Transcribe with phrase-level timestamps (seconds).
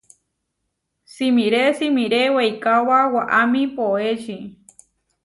[1.13, 4.37] Simiré simiré weikaóba waʼámi poéči.